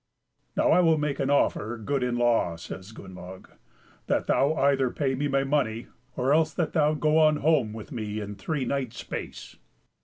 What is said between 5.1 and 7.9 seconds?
me my money, or else that thou go on holm